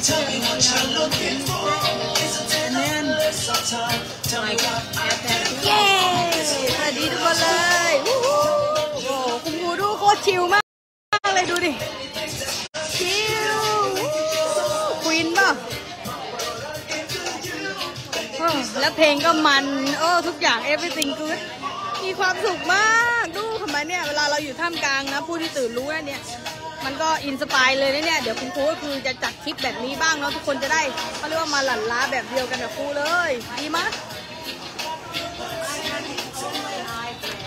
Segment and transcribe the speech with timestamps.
[0.00, 0.16] And then
[4.44, 4.64] like
[5.04, 5.84] at that เย้
[6.50, 7.48] สวัสดีทุกคนเล
[7.90, 9.08] ยโอ้โห
[9.44, 10.60] คุณครูดูโคตรชิลมา
[11.28, 11.72] กเลยดูดิ
[12.94, 13.16] ชิ
[13.52, 13.54] ล
[15.02, 15.50] ควีนป่ะ
[18.40, 18.48] อ้
[18.80, 19.64] แล้วเพลงก็มัน
[19.98, 21.38] โอ้ ทุกอย่าง everything good
[22.04, 22.88] มีความสุขมา
[23.24, 26.22] ก ดูทำไมเนี่ย เวลาเราอยู่ท่ามกลางนะ ผู้ที่ตื่นรู้นะเนี่ย
[26.84, 30.82] มันก็ inspire เลยนะเนี่ย เดี๋ยวคุณครูก็คือจะจัดทริปแบบนี้บ้างเนาะทุกคนจะได้
[31.16, 33.84] เขาเรียกว่ามาหลั่นล้าแบบเดียวกันกับครูเลย ดีมะ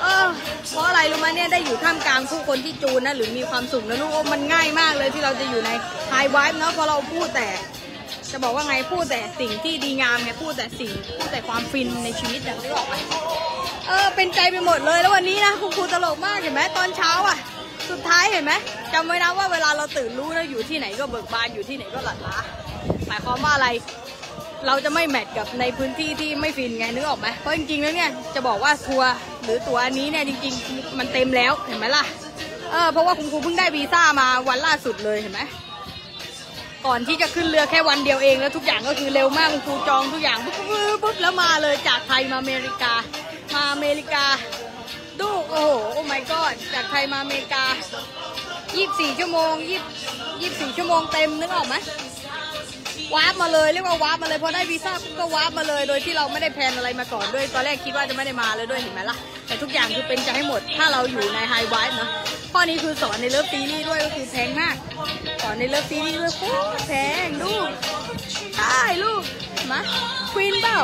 [0.02, 0.28] เออ
[0.72, 5.72] เพราะอะไรรู้ไหมเนี่ยได้อยู่ท่ามกลางผู้คนที่จูนนะหรือมีความสุขนะลูกโอ้มันง่ายมากเลยที่เราจะอยู่ใน
[6.10, 7.50] ไฮไวท์เนาะเพราะเราพูดแต่
[8.32, 12.96] จะบอกว่าไงพูดแต่สิ่งที่ดีงามไงพูดแต่สิ่งพูดแต่ความฟินในชีวิตอะนึกออกไหม
[13.88, 17.38] เออเป็นใจไปหมดเลยแล้ววันนี้นะคุณครูตลกมากเห็นไหมตอนเช้าอะ
[17.92, 18.54] สุดท้ายเห็นไหม
[18.94, 22.38] จำไว้นะว่าเวลาเราตื่นรู้นะอยู่ที่ไหนก็เบิกบานอยู่ที่ไหนก็หลั่นล้า
[23.08, 23.68] หมายความว่าอะไร
[24.68, 29.12] เราจะไม่แมทกับในพื้นที่ที่ไม่ฟินไงนึกออกไหมเพราะจริงๆแล้วเนี่ยจะบอกว่าทัวร์
[29.44, 32.04] หรือตัวอันนี้เนี่ยจริง ๆ มันเต็มแล้วเห็นไหมล่ะ
[32.72, 35.42] เออเพราะว่าคุณครูเพิ่งได้วีซ่ามาวันล่าสุดเลยเห็นไหม
[36.86, 42.94] ก่อนที่จะขึ้นเรือแค่วันเดียวเองแล้วทุกอย่างก็คือเร็วมากคุณครูจองทุกอย่างปุ๊บปุ๊บปุ๊บแล้วมาเลยจากไทยมาอเมริกา
[43.56, 44.26] มาอเมริกา
[46.14, 47.64] my god จากไทยมาอเมริกา
[48.42, 49.54] 24 ชั่วโมง
[50.16, 51.76] 24 ชั่วโมงเต็มนึกออกไหม
[53.16, 62.10] warp มาเลยเรียกว่า warp มาเลยพอได้วีซ่าก็ warp มาเลย โดยที่เราไม่ได้ plan อะไรมาก่อนด้วยตอนแรกคิดว่าจะไม่ได้มาเลยด้วยเห็นไหมล่ะ แต่ทุกอย่างคือเป็นใจให้หมด ถ้าเราอยู่ในไฮไวท์เนาะ
[62.54, 64.76] ข้อนี้คือสอนใน Love Series ด้วยก็คือแพงมาก
[65.42, 66.42] สอนใน Love Series ด้วยโค
[66.76, 66.92] ตรแพ
[67.26, 67.70] งลูก
[68.58, 69.22] ใช่ลูก
[69.72, 69.80] มา
[70.34, 70.80] ควีนเปล่า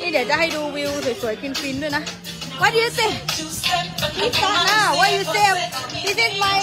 [0.00, 0.90] นี่เดี๋ยวจะให้ดูวิว
[1.22, 2.04] สวยๆฟินๆด้วยนะ
[2.58, 3.10] What do you say?
[4.26, 4.96] It's on now.
[4.96, 5.70] What do you say?
[6.02, 6.58] This is my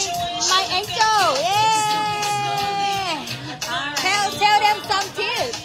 [0.50, 1.26] my angel.
[1.42, 3.26] Yeah.
[3.96, 5.60] Tell tell them some tips.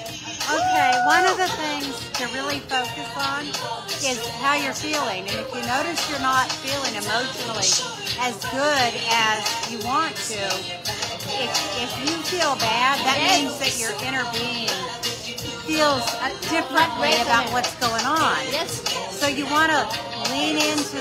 [0.51, 3.47] Okay, one of the things to really focus on
[4.03, 5.23] is how you're feeling.
[5.29, 7.71] And if you notice you're not feeling emotionally
[8.19, 9.39] as good as
[9.71, 10.43] you want to,
[11.39, 13.43] if, if you feel bad, that Yes.
[13.43, 14.69] means that your inner being
[15.67, 16.03] feels
[16.51, 18.37] differently about what's going on.
[18.51, 18.83] Yes.
[19.21, 19.85] So you want to
[20.33, 20.97] lean into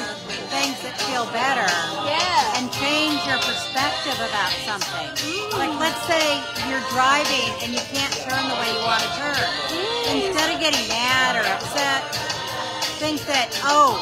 [0.51, 1.63] things that feel better
[2.03, 2.59] Yeah.
[2.59, 5.07] and change your perspective about something.
[5.55, 9.47] Like let's say you're driving and you can't turn the way you want to turn.
[9.71, 10.35] Mm.
[10.35, 12.11] Instead of getting mad or upset,
[12.99, 13.95] think that, oh,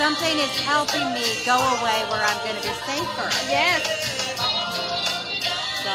[0.00, 3.28] something is helping me go away where I'm going to be safer.
[3.52, 3.84] Yes.
[5.84, 5.92] So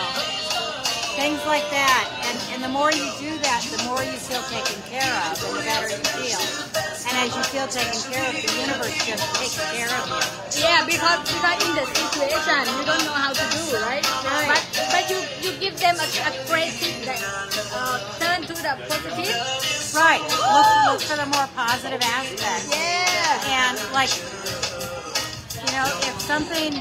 [1.18, 2.06] things like that.
[2.30, 5.58] And, and the more you do that, the more you feel taken care of and
[5.58, 6.67] the better you feel.
[7.07, 10.62] And as you feel taken care of, the universe just takes care of you.
[10.62, 14.03] Yeah, because because in the situation you don't know how to do, right?
[14.28, 14.47] Right.
[14.51, 17.23] But but you you give them a, a great tip that
[17.72, 19.78] uh, turn to the positive.
[19.95, 20.22] Right.
[20.22, 22.69] Look, look for the more positive aspects.
[22.75, 23.56] Yeah.
[23.56, 26.74] And like, you know, if something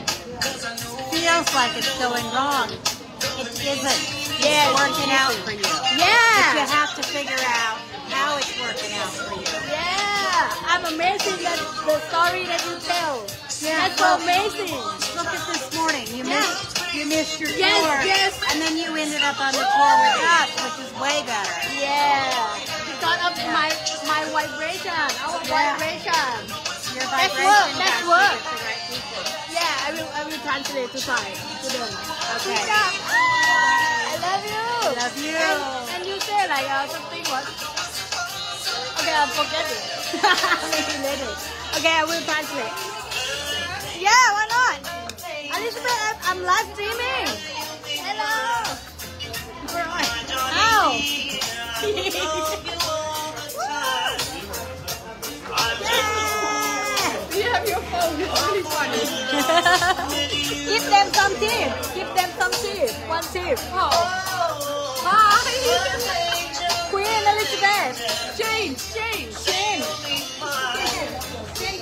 [1.14, 4.00] feels like it's going wrong, it isn't.
[4.42, 5.64] Yeah, It's working out for you.
[5.96, 6.52] Yeah.
[6.52, 7.78] But you have to figure out
[8.12, 9.75] how it's working out for you.
[10.86, 10.94] Yeah.
[10.94, 13.26] Amazing that the story that you tell.
[13.58, 14.70] Yeah, That's well- amazing.
[15.18, 16.06] Look at this morning.
[16.14, 16.38] You Yeah.
[16.38, 18.00] missed you missed your Yes, tour.
[18.06, 18.32] yes.
[18.50, 21.56] And then you ended up on the tour with us, which is way better.
[21.74, 22.30] Yeah.
[22.86, 23.68] Because of my
[24.06, 24.94] my vibration,
[25.26, 25.74] our Yeah.
[25.74, 26.64] vibration.
[26.94, 28.40] Your That's work, that's work.
[28.62, 28.80] right.
[29.50, 31.90] Yeah, I will I will translate to Thai to them.
[32.36, 32.56] Okay.
[32.56, 32.92] Good job.
[33.10, 34.64] I love you.
[34.86, 35.36] I Love you.
[35.36, 37.44] And, and you say like uh, something what?
[39.06, 39.78] Okay, I forget it.
[40.66, 41.30] Maybe later.
[41.78, 42.74] Okay, I will translate.
[44.02, 44.82] Yeah, why not?
[45.54, 45.94] Elizabeth,
[46.26, 47.30] I'm, I'm live streaming.
[48.02, 48.66] Hello.
[50.50, 50.90] How?
[55.86, 56.10] yeah.
[57.30, 58.18] You have your phone.
[58.18, 59.06] It's really funny.
[60.66, 61.70] Give them some tip.
[61.94, 62.90] Give them some tip.
[63.08, 63.58] One tip.
[63.70, 63.92] Oh.
[65.04, 66.35] Hi.
[67.06, 67.94] Queen Elizabeth.
[68.36, 68.78] Change.
[68.92, 69.36] Change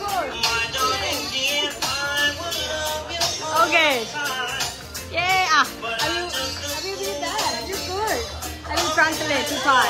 [0.05, 0.31] good.
[3.65, 4.05] Okay.
[5.12, 5.56] Yeah.
[5.56, 6.29] Ah, I will.
[6.29, 7.65] I will read that.
[7.69, 8.21] You good.
[8.69, 9.88] I will translate to Thai.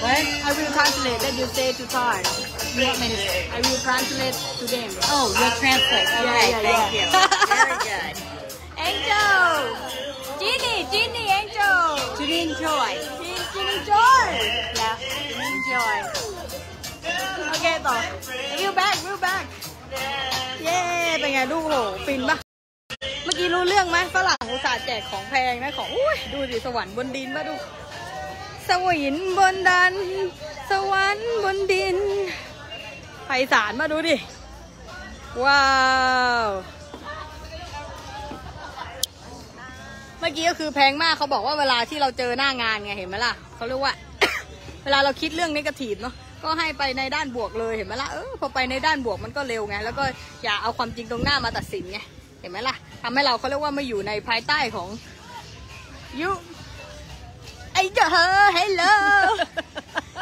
[0.00, 0.22] What?
[0.22, 1.20] I will translate.
[1.22, 2.22] Let you say to Thai.
[2.74, 2.98] You want
[3.52, 4.90] I will translate to them.
[5.10, 6.08] Oh, you'll translate.
[6.10, 7.02] Yeah, Okay, yeah, thank yeah.
[7.02, 7.08] you.
[7.50, 8.14] Very good.
[8.78, 9.54] Angel.
[10.38, 11.98] Ginny, Ginny, Angel.
[12.16, 13.33] To enjoy.
[13.74, 14.26] Ginny, Ginny Joy.
[14.78, 14.96] Yeah,
[15.50, 15.98] enjoy.
[17.48, 17.96] โอเคต่อ
[18.58, 19.44] วิวแบ็กวิวแบ็ก
[20.64, 20.78] เย้
[21.20, 21.74] เป็นไงลูกโห
[22.06, 22.36] ฟินปะ
[23.24, 27.54] เมื่อกี้รู้เรื่องไหมฝรั่งอุตส่าห์แจกของแพงนะของอุ้ยดูดิสวรรค์บนดินมาดู
[28.68, 29.94] สวรรค์บนดัน
[30.70, 31.96] สวรรค์บนดิน
[33.26, 34.16] ไพศาลมาดูดิ
[35.44, 35.64] ว้า
[36.46, 36.48] ว
[40.24, 43.92] มื่อกี้ก็คือแพงมากเขาบอกว่าเวลาที่เราเจอหน้างานไงเห็นไหมล่ะเขาเรียกว่า
[44.84, 50.04] เวลาเราคิดเรื่องนกาทีฟเนาะก็ให้ไปในด้านบวกเลยเห็นไหมล่ะเออพอไปในด้านบวกมันก็เร็วไงแล้วก็
[50.44, 51.98] อย่าเอาความจริงตรงหน้ามาตัดสินไง
[52.40, 54.88] เห็นไหมล่ะทำให้เราเขาเรียกว่าไม่อยู่ในภายใต้ของ
[56.20, 56.30] ยุ
[57.74, 58.94] ไอ้เจ้าเฮอ hello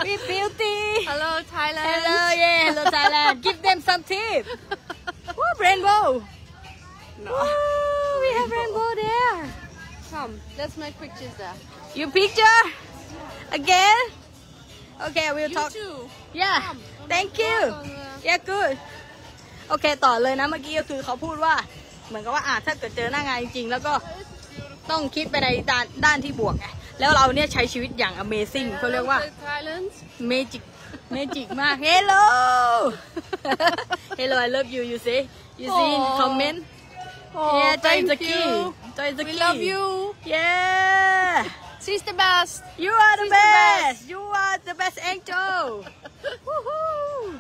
[0.05, 0.77] we beauty
[1.11, 1.87] Hello Thailand.
[1.93, 4.43] hello yeah hello Thailand give them some tip
[5.39, 6.05] Woo, rainbow
[7.35, 9.39] Woo, we have rainbow there
[10.13, 11.57] Come, let's make pictures there.
[11.99, 12.59] you picture
[13.59, 13.99] again
[15.07, 15.95] okay we'll You talk too.
[16.43, 16.59] yeah
[17.13, 17.59] thank you
[18.29, 18.75] yeah good
[19.69, 21.55] โอเคต่อเลยนะเมื่อกี้ก็คือเขาพูดว่า
[22.09, 23.93] เหมือนกับว่าอะถ้าเกิดเจอหน้างานจริงๆ แล้วก็
[24.91, 26.67] ต้องคิดไปในด้านด้านที่บวกไง
[27.01, 29.87] แล้วเราเนี่ยใช้ชีวิตอย่าง amazing เขาเรียกว่า Hello, Thailand.
[30.33, 30.63] magic
[31.17, 32.23] magic มาก hello
[34.19, 35.19] hello I love you you say
[35.61, 36.19] you see in Aw.
[36.21, 36.59] comment
[37.35, 38.75] Oh, yeah Joy thank the key you.
[38.97, 39.83] Joy the We key love you.
[40.35, 41.45] yeah
[41.85, 42.63] She's the best.
[42.85, 45.65] you are the She's the best you are the best angel
[46.47, 47.39] Woohoo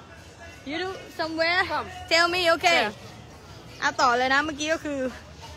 [0.68, 1.86] you do somewhere Come.
[2.12, 2.90] tell me okay Yeah.
[3.82, 4.98] อะต่อเลยนะเมื่อกี้ก็คือ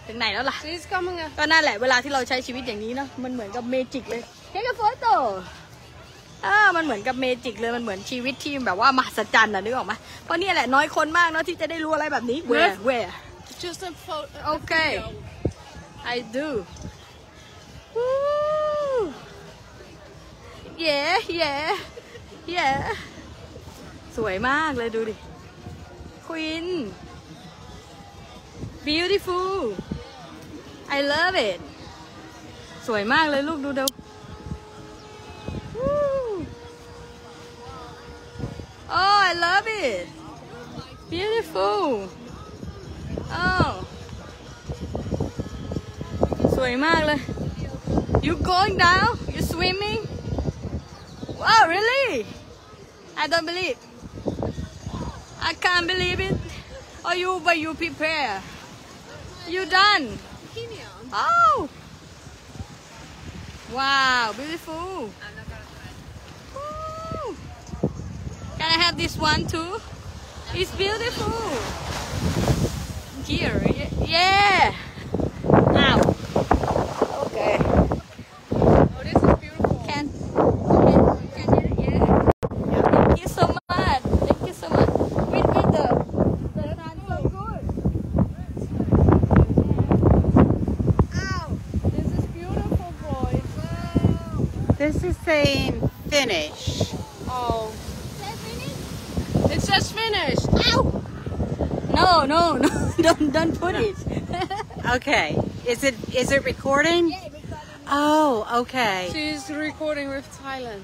[0.08, 1.18] ถึงไหนแล้วล่ะ She's coming.
[1.24, 4.22] uh, ก็นั่นแหละเวลาที่เราใช้ชีวิตอย่างนี้เนาะมันเหมือนกับเมจิกเลย
[4.52, 5.16] เทคโฟโต้
[6.46, 9.94] อ่ามันเหมือนกับเมจิกเลยมันเหมือนชีวิตที่แบบว่ามหัศจรรย์อะนึกออกไหม
[10.24, 13.10] เพราะเนี่ยแหละน้อยคนมากเนาะที่จะได้รู้อะไรแบบนี้ where where
[13.66, 14.38] Just a photo.
[14.58, 14.92] Okay.
[16.06, 16.50] I do
[17.96, 19.14] Woo.
[20.78, 21.70] yeah yeah
[22.56, 22.80] yeah
[24.16, 25.16] สวยมากเลยดูดิ
[26.28, 26.66] Queen
[28.88, 29.54] beautiful
[30.98, 31.60] I love it
[32.88, 33.88] สวยมากเลยลูกดูเดี๋ยว
[35.78, 36.34] Woo.
[39.00, 40.06] Oh I love it
[41.12, 41.80] beautiful
[43.47, 43.71] Oh
[46.57, 47.21] สวยมากเลย
[48.27, 50.03] You going down You swimming
[51.41, 52.11] Wow really
[53.23, 53.79] I don't believe
[55.49, 56.37] I can't believe it
[57.07, 58.35] Oh you but you prepare
[59.55, 60.05] You done
[60.43, 61.03] Bikini on.
[61.27, 61.57] Oh
[63.77, 64.85] Wow beautiful
[66.55, 67.27] Woo.
[68.59, 69.71] Can I have this one too
[70.59, 71.39] It's beautiful
[73.26, 73.62] Here
[74.06, 74.76] yeah.
[75.50, 76.00] Ow
[77.26, 77.58] Okay.
[78.52, 79.84] Oh, this is beautiful.
[79.88, 80.10] can
[80.86, 81.48] can can
[81.82, 81.94] you
[82.72, 82.82] yeah.
[83.08, 84.02] Thank you so much.
[84.02, 84.90] Thank you so much.
[84.90, 85.88] With with the
[86.56, 87.64] the sun so good
[91.16, 91.48] Ow
[91.96, 93.52] This is beautiful, boys.
[94.78, 96.94] This is saying finish.
[97.28, 97.72] Oh.
[99.52, 100.48] It says finished.
[100.74, 101.02] Ow!
[101.94, 102.65] No no no
[103.06, 103.96] don't don't put it
[104.98, 105.38] Okay.
[105.68, 107.14] Is it is it recording?
[107.88, 109.10] Oh, okay.
[109.14, 110.82] She's recording with Thailand.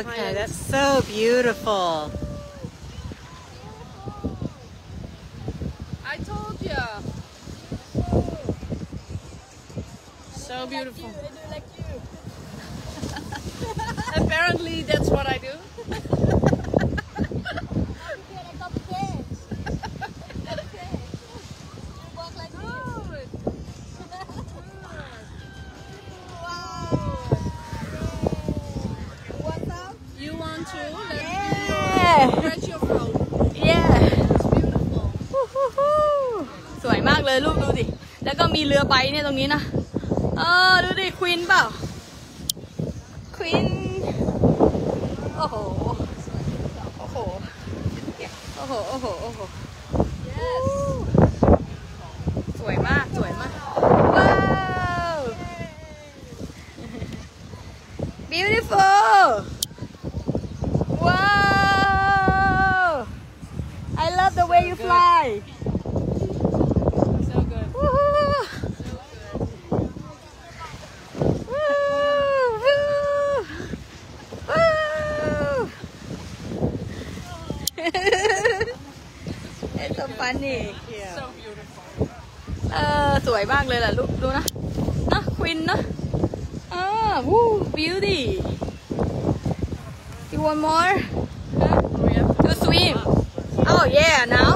[0.00, 2.10] Okay, that's so beautiful.
[6.04, 6.84] I told you.
[10.32, 11.10] So beautiful.
[14.16, 15.52] Apparently, that's what I do.
[32.36, 33.12] Stretch your phone.
[33.68, 33.88] yeah
[34.52, 35.06] beautiful.
[36.82, 37.84] สวยมากเลยลูกดูดิ
[38.24, 39.62] แล้วก็มีเรือใบเนี่ยตรงนี้นะ
[40.38, 40.42] เอ
[40.72, 41.62] อดูดิควีนเปล่า
[43.36, 43.66] ควีน
[45.36, 45.56] โอ้โห
[46.98, 47.16] โอ้โห
[48.56, 49.40] โอ้โห โอ้โห โอ้โห
[50.40, 50.64] Yes.
[52.58, 53.52] สวยมาก สวยมาก
[54.16, 54.32] ว้า
[55.16, 55.18] ว
[58.30, 59.26] beautiful
[61.06, 61.37] ว้าว
[64.87, 65.25] fly
[67.29, 67.67] So good.
[67.77, 68.33] Woohoo!
[71.49, 71.63] Woo!
[72.63, 73.45] Woo!
[74.49, 75.69] Woo!
[79.83, 80.59] It's so funny.
[81.15, 81.83] So beautiful.
[82.73, 82.77] เอ
[83.09, 84.45] อสวยมากเลยแหละลูกดูนะ
[85.11, 85.79] นะควินนะ
[86.73, 86.83] อ่า
[87.27, 87.45] วู้
[87.77, 88.19] beauty
[90.31, 90.93] you want more
[92.03, 92.97] We have to swim
[93.73, 94.51] oh yeah now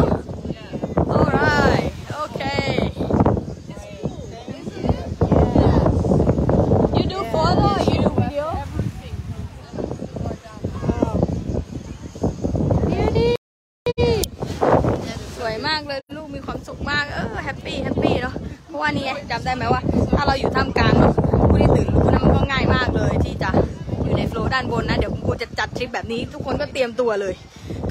[24.52, 27.34] ด้านบนนะ เดี๋ยวคุณครูจะจัดทริปแบบนี้ ทุกคนก็เตรียมตัวเลย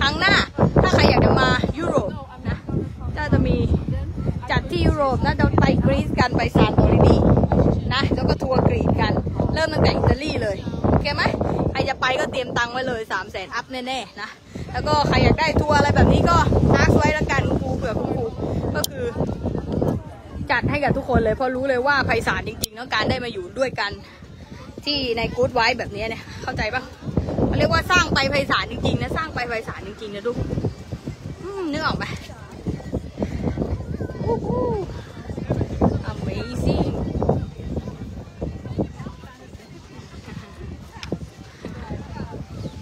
[0.02, 0.34] ครั้งหน้า
[0.82, 1.50] ถ้าใครอยากจะมา
[1.80, 2.12] ยุโรป
[2.50, 2.58] นะ
[3.18, 3.56] ก็จะมี
[4.52, 7.16] จัดที่ยุโรปนะเราไปกรีซกันไปซานโตรินี
[7.94, 9.14] นะแล้วก็ทัวร์กรีซกัน
[9.54, 10.58] เริ่มตั้งแต่อิตาลีเลย
[10.90, 11.24] โอเคไหม
[11.72, 14.30] ใครจะไปก็เตรียมตังค์ไว้เลย3 0 0 0 0 0 up แน่ๆนะ
[14.74, 16.38] แล้วก็ใครอยากได้ทัวร์อะไรแบบนี้ก็
[16.76, 18.26] ทักไว้ละกันคุณครูเผื่อคุณครู
[18.76, 19.06] ก็คือ
[20.52, 23.92] จัดให้กับทุกคนเลยเพราะรู้เลยว่าไพศาลจริงๆแล้วการได้มาอยู่ด้วยกัน
[24.86, 26.84] ที่ในกู๊ดไว้แบบนี้เนี่ยเข้าใจปะ
[27.46, 30.38] เขาเรียกว่าสร้างไปไพศาลจริงๆนะสร้างไปไพศาลจริงๆนะทุก
[31.72, 32.06] นึกออกไหม
[34.26, 34.60] วู้หู
[36.12, 36.92] Amazing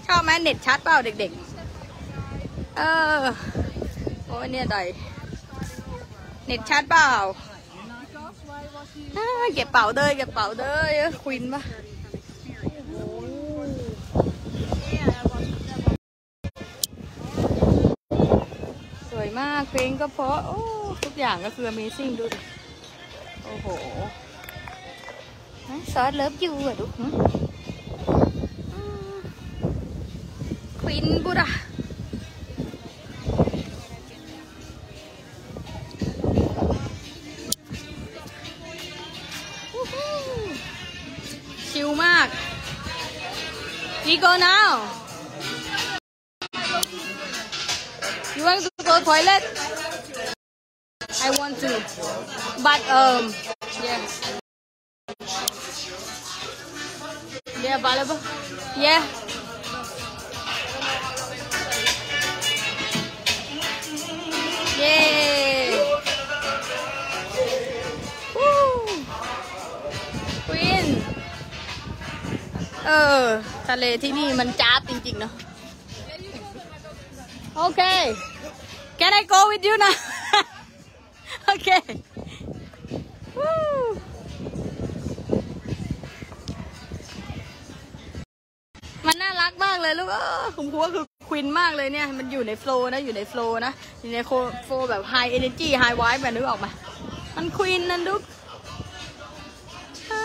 [0.06, 2.82] ชอบไหมเน็ตชัดเปล่าเด็กๆ เอ
[3.20, 3.22] อ
[4.26, 4.78] โอ้ยเนี่ยใด
[6.46, 7.10] เน็ตชัดเปล่า
[9.54, 11.62] เก็บเป๋าเด้ยเก็บเป๋าเด้ยเออควินปะ
[19.10, 20.60] สวยมากเพลงก็เพราะโอ้
[21.04, 22.38] ทุกอย่างก็คือ Amazing ดูดิ
[23.44, 23.66] โอ้โห
[25.92, 26.86] ซอสเลิฟยูอะดู
[30.80, 31.48] ควินบุระ
[41.70, 42.28] ชิลมาก
[44.06, 44.70] We go now
[48.36, 49.43] You want to go toilet
[51.23, 51.71] I want to
[52.63, 53.33] but um
[53.83, 53.99] yeah
[57.63, 58.19] yeah available
[58.77, 59.03] yeah
[64.77, 65.71] Yay!
[68.35, 69.05] Woo!
[70.47, 70.85] Queen
[72.85, 73.25] เออ
[73.67, 75.33] ทะเลที่นี่มันจ้าบจริงๆเนาะ
[77.57, 77.81] โอเค
[79.00, 79.94] Can I go with you now?
[81.46, 81.68] โอเค
[83.38, 83.50] Woo!
[89.06, 96.70] มันน่ารักมากเลยลูกเออผมคิดว่าคือควินมากเลยเนี่ย มันอยู่ในโฟล์นะ อยู่ในโฟล์นะ อยู่ในโฟล์แบบไฮเอเนจีไฮไวท์แบบนึกออกมา
[97.36, 98.22] มันควินนั่นลูก
[100.10, 100.20] อ่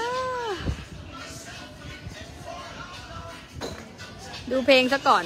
[4.51, 5.23] ดูเพลงซะก่อน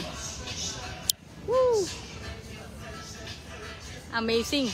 [4.19, 4.67] Amazing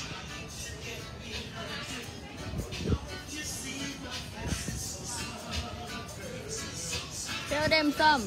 [7.50, 8.24] Tell them some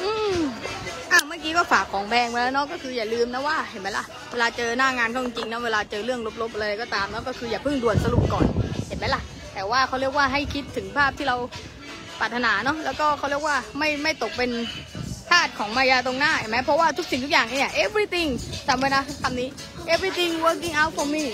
[0.00, 0.38] อืม
[1.10, 4.04] อะเมื่อกี้ก็ฝากของแพงไว้แล้วเนาะก็คืออย่าลืมนะว่าเห็นไหมล่ะ
[4.34, 8.46] เวลาเจอหน้างานเขาจริงๆนะเวลาเจอเรื่องลบๆอะไรก็ตามเนาะก็คืออย่าเพิ่งด่วนสรุปก่อน
[8.88, 9.22] เห็นไหมล่ะ
[9.54, 11.36] แต่ว่าเขาเรียกว่าให้คิดถึงภาพที่เรา
[12.20, 14.50] ปรารถนาเนาะแล้วก็เขาเรียกว่าไม่ไม่ตกเป็น
[15.30, 18.30] ทาสของมายาตรงหน้าเห็นไหมเพราะว่าทุกสิ่งทุกอย่างเนี่ย everything
[18.68, 19.48] จำไว้นะคำนี้
[19.94, 21.24] everything working out for me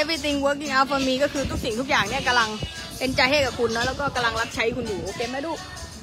[0.00, 2.48] everything working out for me ก็คือทุกสิ่งทุกอย่างเนี่ยกำลัง
[2.98, 5.58] เป็นใจให้กับคุณนะแล้วก็กำลังรับใช้คุณอยู่โอเคไหมลูก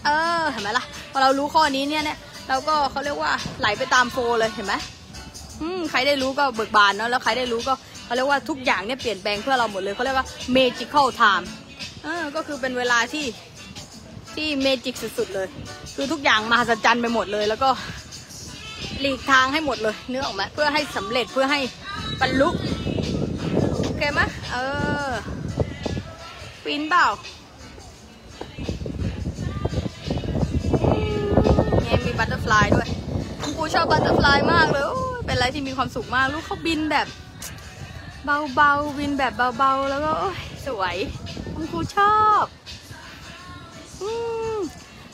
[0.05, 2.17] เออเห็นไหมล่ะพอเรารู้ข้อนี้เนี่ยเนี่ย
[2.49, 4.73] เราก็เขาเรียกว่าไหลไปตามโฟเลยเห็นไหม
[5.61, 7.73] อืมใครได้รู้ก็เบิกบานเนาะแล้วใครได้รู้ก็
[8.05, 11.45] เขาเรียกว่าทุกอย่างเนี่ยเปลี่ยนแปลงเพื่อเราหมดเลยเขาเรียกว่า magical time
[12.03, 13.25] เออก็คือเป็นเวลาที่
[14.35, 15.47] ที่เมจิกสุดๆเลย
[15.95, 17.69] คือทุกอย่างมหัศจรรย์ไปหมดเลย แล้วก็
[19.01, 21.59] หลีกทางให้หมดเลยเนึกอออกไหมเพื่อให้สำเร็จเพื่อให้
[22.21, 22.49] บรรลุ
[23.83, 24.57] โอเคไหมเอ
[25.07, 25.09] อ
[26.63, 27.07] ปีนเปล่า
[31.87, 32.89] นี่มี butterfly ด้วย
[33.55, 34.83] ครูชอบ butterfly มากเลย
[35.25, 37.07] เป็นอะไรที่มีความสุขมาก ลูกเขาบินแบบ
[38.55, 40.11] เบาๆบินแบบเบาๆ แล้วก็
[40.67, 40.95] สวย
[41.55, 42.43] คุณครูชอบ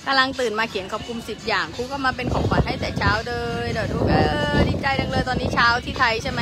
[0.07, 4.15] กำลังตื่นมาเขียนขอบคุณสิบอย่างครูก็มาเป็นของขวัญให้แต่เช้าเลยเดี๋ยวดูเอ
[4.53, 6.41] อดีใจจังเลยตอนนี้เช้าที่ไทยใช่ไหม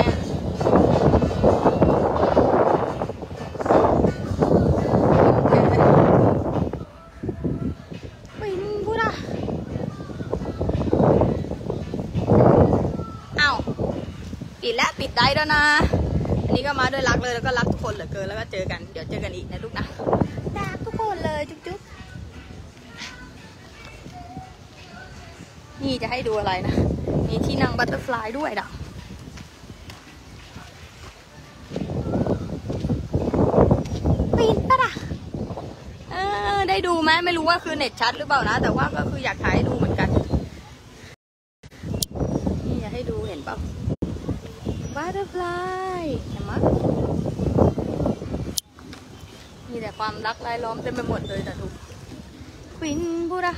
[14.71, 15.63] ดแล้วปิดได้แล้วนะ
[16.45, 19.85] อันนี้ก็มาด้วยรักเลยแล้วก็รักทุกคนเหลือเกินแล้วก็เจอกันเดี๋ยวเจอกันอีกนะลูกนะ
[20.57, 21.91] รักทุกคนเลยจุ๊บๆ
[25.81, 26.75] นี่จะให้ดูอะไรนะ
[27.27, 28.67] มีที่นั่งบัตเตอร์ฟลายด้วยนก
[34.37, 34.91] ปีนปะล่ะ
[36.11, 36.15] เอ
[36.55, 51.71] อได้ดูไหมไม่รู้ว่าคือเน็ตชัดหรือเปล่านะ แต่ว่าก็คืออยากถ่ายดูเหมือนำลักลายล้อมเต็มไปหมดเลยแต่ทุก
[52.77, 52.99] ควิน
[53.31, 53.53] บุระ